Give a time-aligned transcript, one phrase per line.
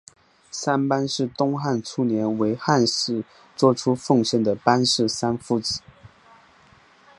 [0.49, 3.23] 三班是东汉初年为汉室
[3.55, 5.79] 作出贡献的班氏三父子。